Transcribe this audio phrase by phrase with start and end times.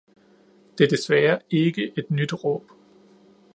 [0.77, 2.65] Det er desværre ikke et nyt råb.